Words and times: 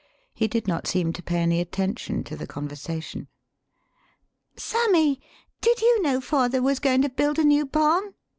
He 0.33 0.47
did 0.47 0.67
not 0.67 0.87
seem 0.87 1.13
to 1.13 1.21
pay 1.21 1.41
any 1.43 1.61
attention 1.61 2.23
to 2.23 2.35
the 2.35 2.47
conversation.] 2.47 3.27
"Sammy, 4.55 5.21
did 5.61 5.79
you 5.79 6.01
know 6.01 6.19
father 6.19 6.59
was 6.59 6.79
going 6.79 7.03
to 7.03 7.09
build 7.09 7.37
a 7.37 7.43
new 7.43 7.67
barn?" 7.67 8.15